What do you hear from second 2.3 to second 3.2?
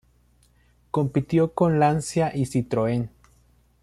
y Citroën.